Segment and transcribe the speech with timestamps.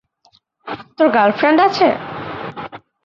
[0.97, 1.87] তোর গার্লফ্রেন্ড আছে?